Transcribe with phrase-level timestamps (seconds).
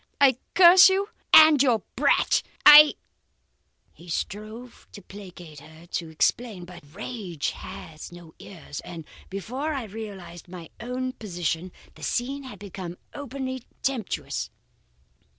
[0.19, 2.41] I curse you and your brat.
[2.65, 2.95] I'
[3.93, 6.65] "He strove to placate her, to explain.
[6.65, 12.97] But rage has no ears, and before I realized my own position, the scene became
[13.13, 14.49] openly tempestuous.